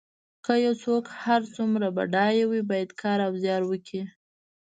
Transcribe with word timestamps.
که 0.45 0.53
یو 0.65 0.73
څوک 0.83 1.03
هر 1.23 1.41
څومره 1.55 1.87
بډای 1.97 2.37
وي 2.49 2.61
باید 2.69 2.89
کار 3.01 3.19
او 3.27 3.33
زیار 3.43 3.61
وکړي. 3.67 4.01